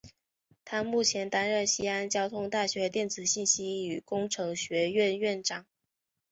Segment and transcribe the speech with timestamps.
[0.65, 5.67] 他目前担任西安交通大学电子信息与工程学院院长。